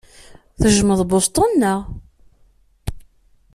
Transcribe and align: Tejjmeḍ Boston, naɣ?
Tejjmeḍ 0.59 0.99
Boston, 1.09 1.51
naɣ? 1.59 1.79